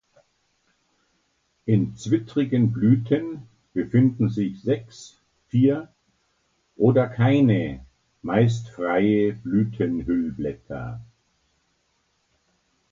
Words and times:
In 1.67 1.95
zwittrigen 1.95 2.71
Blüten 2.73 3.43
befinden 3.71 4.29
sich 4.29 4.59
sechs, 4.63 5.21
vier 5.49 5.89
oder 6.75 7.07
keine 7.07 7.85
meist 8.23 8.69
freie 8.69 9.33
Blütenhüllblätter. 9.33 11.01